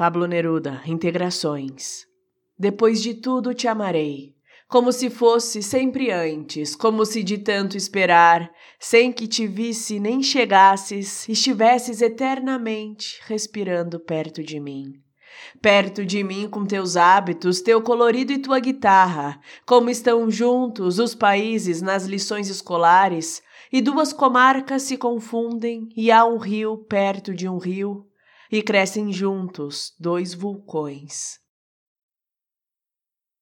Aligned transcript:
Pablo 0.00 0.24
Neruda, 0.24 0.80
Integrações. 0.86 2.06
Depois 2.58 3.02
de 3.02 3.12
tudo 3.12 3.52
te 3.52 3.68
amarei, 3.68 4.34
como 4.66 4.92
se 4.92 5.10
fosse 5.10 5.62
sempre 5.62 6.10
antes, 6.10 6.74
como 6.74 7.04
se 7.04 7.22
de 7.22 7.36
tanto 7.36 7.76
esperar, 7.76 8.50
sem 8.78 9.12
que 9.12 9.28
te 9.28 9.46
visse 9.46 10.00
nem 10.00 10.22
chegasses, 10.22 11.28
estivesses 11.28 12.00
eternamente 12.00 13.20
respirando 13.26 14.00
perto 14.00 14.42
de 14.42 14.58
mim. 14.58 14.94
Perto 15.60 16.02
de 16.02 16.24
mim 16.24 16.48
com 16.48 16.64
teus 16.64 16.96
hábitos, 16.96 17.60
teu 17.60 17.82
colorido 17.82 18.32
e 18.32 18.38
tua 18.38 18.58
guitarra, 18.58 19.38
como 19.66 19.90
estão 19.90 20.30
juntos 20.30 20.98
os 20.98 21.14
países 21.14 21.82
nas 21.82 22.06
lições 22.06 22.48
escolares, 22.48 23.42
e 23.70 23.82
duas 23.82 24.14
comarcas 24.14 24.80
se 24.80 24.96
confundem, 24.96 25.90
e 25.94 26.10
há 26.10 26.24
um 26.24 26.38
rio 26.38 26.78
perto 26.88 27.34
de 27.34 27.46
um 27.46 27.58
rio, 27.58 28.09
e 28.50 28.62
crescem 28.62 29.12
juntos 29.12 29.94
dois 29.98 30.34
vulcões. 30.34 31.38